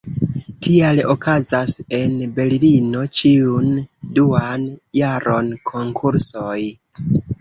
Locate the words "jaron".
5.01-5.53